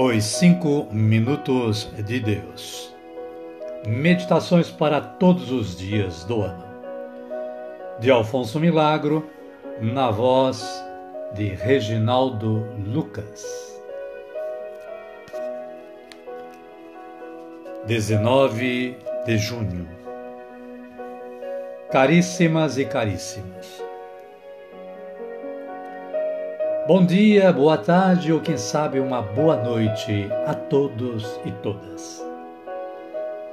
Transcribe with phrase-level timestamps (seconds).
[0.00, 2.94] Os Cinco Minutos de Deus.
[3.84, 6.64] Meditações para todos os dias do ano.
[7.98, 9.28] De Alfonso Milagro,
[9.80, 10.64] na voz
[11.34, 13.44] de Reginaldo Lucas.
[17.84, 18.96] 19
[19.26, 19.88] de junho.
[21.90, 23.87] Caríssimas e caríssimos.
[26.88, 32.26] Bom dia, boa tarde ou quem sabe uma boa noite a todos e todas.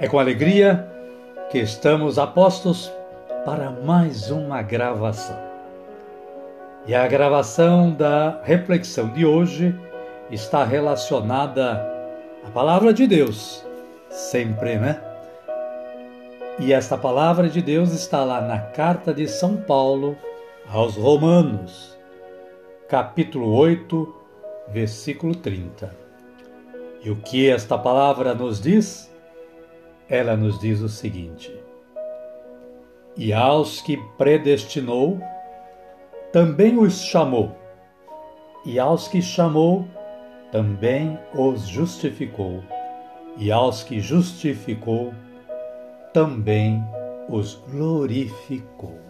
[0.00, 0.84] É com alegria
[1.48, 2.92] que estamos apostos
[3.44, 5.38] para mais uma gravação.
[6.88, 9.78] E a gravação da reflexão de hoje
[10.28, 11.88] está relacionada
[12.44, 13.64] à palavra de Deus,
[14.10, 15.00] sempre, né?
[16.58, 20.18] E esta palavra de Deus está lá na carta de São Paulo
[20.68, 21.99] aos Romanos
[22.90, 24.14] capítulo 8,
[24.66, 25.96] versículo 30.
[27.04, 29.08] E o que esta palavra nos diz?
[30.08, 31.56] Ela nos diz o seguinte:
[33.16, 35.20] E aos que predestinou,
[36.32, 37.56] também os chamou,
[38.66, 39.86] e aos que chamou,
[40.50, 42.60] também os justificou,
[43.36, 45.14] e aos que justificou,
[46.12, 46.82] também
[47.28, 49.09] os glorificou.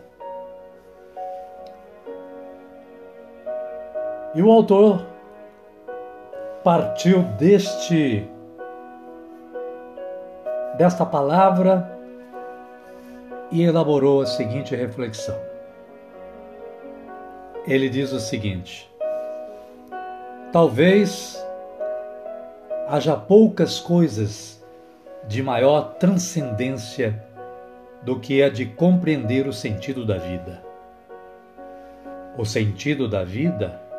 [4.33, 5.05] E o autor
[6.63, 8.29] partiu deste
[10.77, 11.99] desta palavra
[13.51, 15.37] e elaborou a seguinte reflexão.
[17.67, 18.89] Ele diz o seguinte:
[20.53, 21.45] Talvez
[22.87, 24.65] haja poucas coisas
[25.27, 27.21] de maior transcendência
[28.03, 30.63] do que a de compreender o sentido da vida.
[32.39, 33.90] O sentido da vida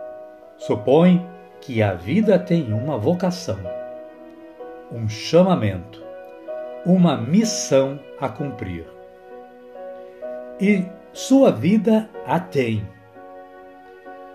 [0.61, 1.27] supõe
[1.59, 3.57] que a vida tem uma vocação,
[4.91, 6.03] um chamamento,
[6.85, 8.85] uma missão a cumprir.
[10.59, 12.87] E sua vida a tem.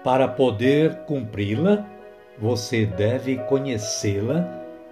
[0.03, 1.87] Para poder cumpri-la,
[2.39, 4.45] você deve conhecê-la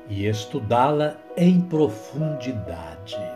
[0.08, 3.33] e estudá-la em profundidade.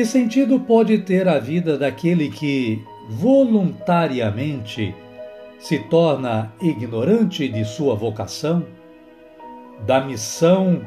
[0.00, 4.94] Que sentido pode ter a vida daquele que voluntariamente
[5.58, 8.64] se torna ignorante de sua vocação,
[9.84, 10.80] da missão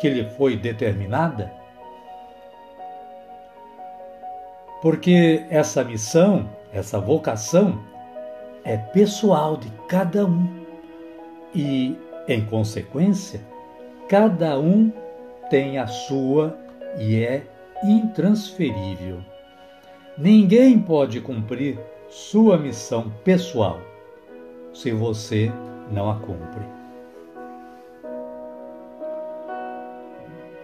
[0.00, 1.52] que lhe foi determinada?
[4.82, 7.80] Porque essa missão, essa vocação,
[8.64, 10.44] é pessoal de cada um
[11.54, 11.96] e,
[12.26, 13.40] em consequência,
[14.08, 14.92] cada um
[15.48, 16.58] tem a sua
[16.98, 17.46] e é
[17.84, 19.20] intransferível.
[20.16, 21.78] Ninguém pode cumprir
[22.08, 23.78] sua missão pessoal
[24.72, 25.52] se você
[25.90, 26.64] não a cumpre.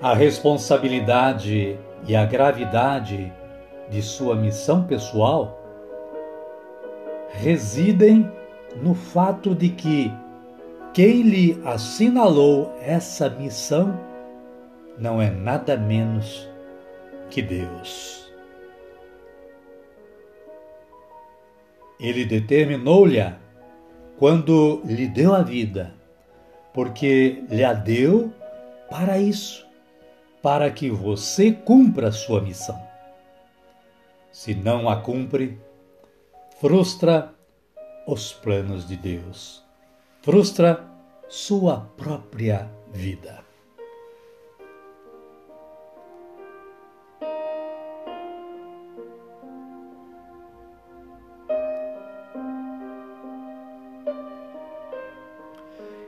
[0.01, 3.33] A responsabilidade e a gravidade
[3.89, 5.61] de sua missão pessoal
[7.29, 8.31] residem
[8.83, 10.13] no fato de que
[10.93, 13.99] quem lhe assinalou essa missão
[14.99, 16.52] não é nada menos
[17.33, 18.31] que Deus.
[21.99, 23.19] Ele determinou-lhe
[24.19, 25.95] quando lhe deu a vida,
[26.75, 28.31] porque lhe a deu
[28.91, 29.67] para isso,
[30.43, 32.81] para que você cumpra sua missão.
[34.31, 35.59] Se não a cumpre,
[36.61, 37.33] frustra
[38.07, 39.65] os planos de Deus,
[40.21, 40.85] frustra
[41.29, 43.52] sua própria vida.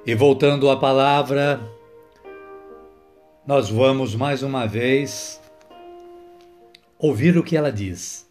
[0.07, 1.59] E voltando à palavra,
[3.47, 5.41] nós vamos mais uma vez
[6.99, 8.31] ouvir o que ela diz.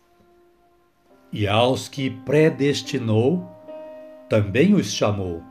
[1.31, 3.49] E aos que predestinou,
[4.29, 5.41] também os chamou,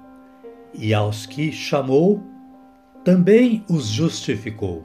[0.72, 2.22] e aos que chamou,
[3.04, 4.84] também os justificou,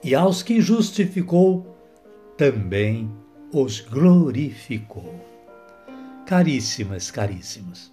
[0.00, 1.76] e aos que justificou,
[2.36, 3.10] também
[3.52, 5.12] os glorificou.
[6.24, 7.92] Caríssimas, caríssimos,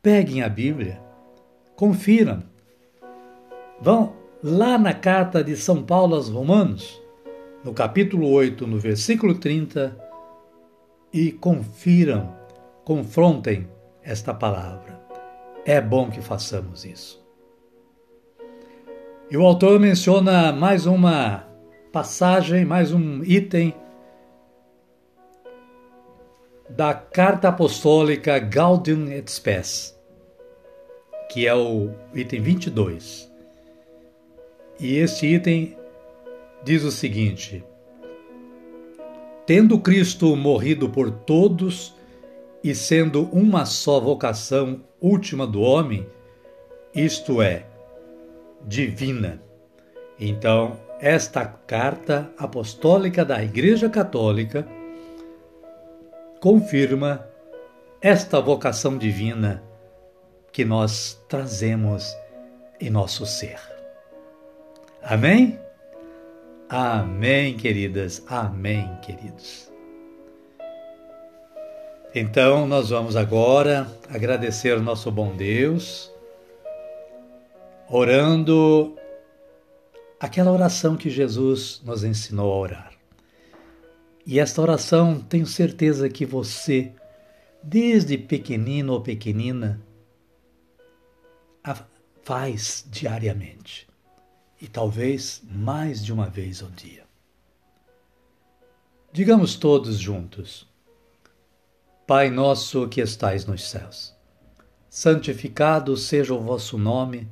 [0.00, 1.09] peguem a Bíblia
[1.80, 2.42] Confiram.
[3.80, 7.00] Vão lá na carta de São Paulo aos Romanos,
[7.64, 9.96] no capítulo 8, no versículo 30,
[11.10, 12.36] e confiram,
[12.84, 13.66] confrontem
[14.02, 15.00] esta palavra.
[15.64, 17.26] É bom que façamos isso.
[19.30, 21.48] E o autor menciona mais uma
[21.90, 23.74] passagem, mais um item
[26.68, 29.98] da Carta Apostólica Gaudium et Spes,
[31.30, 33.30] que é o item 22.
[34.80, 35.76] E este item
[36.64, 37.64] diz o seguinte:
[39.46, 41.94] Tendo Cristo morrido por todos
[42.64, 46.04] e sendo uma só vocação última do homem,
[46.92, 47.64] isto é,
[48.66, 49.40] divina.
[50.18, 54.66] Então, esta carta apostólica da Igreja Católica
[56.40, 57.24] confirma
[58.02, 59.69] esta vocação divina
[60.52, 62.16] que nós trazemos
[62.80, 63.58] em nosso ser.
[65.02, 65.58] Amém?
[66.68, 68.22] Amém, queridas.
[68.26, 69.70] Amém, queridos.
[72.14, 76.10] Então, nós vamos agora agradecer ao nosso bom Deus,
[77.88, 78.96] orando
[80.18, 82.92] aquela oração que Jesus nos ensinou a orar.
[84.26, 86.92] E esta oração, tenho certeza que você,
[87.62, 89.80] desde pequenino ou pequenina,
[92.22, 93.88] faz diariamente
[94.60, 97.04] e talvez mais de uma vez ao dia.
[99.12, 100.68] Digamos todos juntos:
[102.06, 104.14] Pai nosso que estais nos céus,
[104.88, 107.28] santificado seja o vosso nome,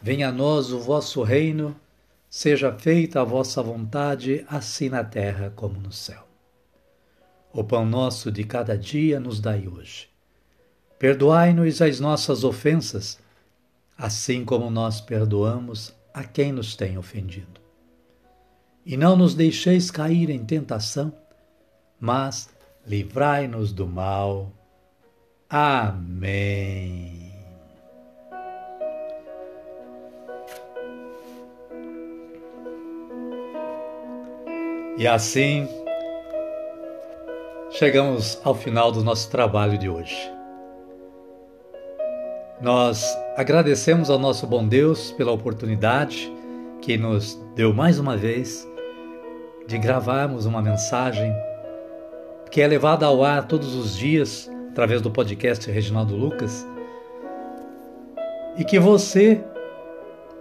[0.00, 1.76] venha a nós o vosso reino,
[2.28, 6.26] seja feita a vossa vontade, assim na terra como no céu.
[7.52, 10.08] O pão nosso de cada dia nos dai hoje.
[10.98, 13.18] Perdoai-nos as nossas ofensas,
[14.00, 17.60] assim como nós perdoamos a quem nos tem ofendido.
[18.84, 21.12] E não nos deixeis cair em tentação,
[22.00, 22.48] mas
[22.86, 24.50] livrai-nos do mal.
[25.50, 27.30] Amém.
[34.96, 35.68] E assim,
[37.70, 40.39] chegamos ao final do nosso trabalho de hoje.
[42.60, 46.30] Nós agradecemos ao nosso bom Deus pela oportunidade
[46.82, 48.68] que nos deu mais uma vez
[49.66, 51.34] de gravarmos uma mensagem
[52.50, 56.66] que é levada ao ar todos os dias através do podcast Reginaldo Lucas
[58.58, 59.42] e que você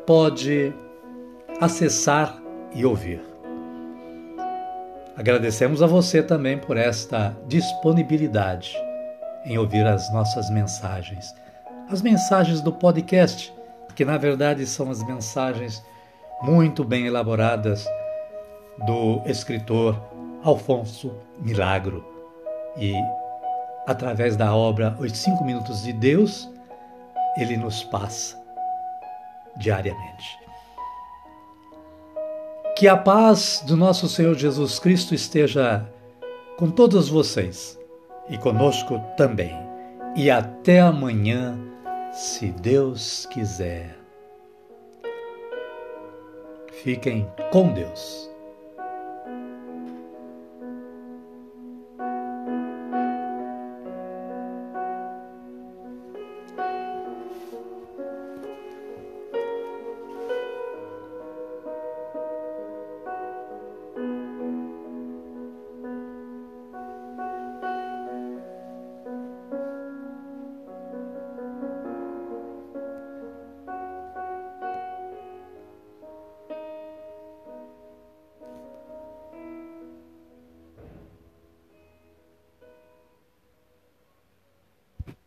[0.06, 0.74] pode
[1.62, 2.38] acessar
[2.76, 3.22] e ouvir.
[5.16, 8.76] Agradecemos a você também por esta disponibilidade
[9.46, 11.34] em ouvir as nossas mensagens
[11.90, 13.52] as mensagens do podcast,
[13.96, 15.84] que na verdade são as mensagens
[16.44, 17.86] muito bem elaboradas
[18.86, 20.00] do escritor
[20.44, 22.06] Alfonso Milagro.
[22.78, 22.94] E
[23.88, 26.48] através da obra Os Cinco Minutos de Deus,
[27.36, 28.40] ele nos passa
[29.58, 30.38] diariamente.
[32.78, 35.86] Que a paz do nosso Senhor Jesus Cristo esteja
[36.56, 37.78] com todos vocês
[38.30, 39.54] e conosco também.
[40.16, 41.58] E até amanhã
[42.12, 43.96] se Deus quiser.
[46.84, 48.30] Fiquem com Deus.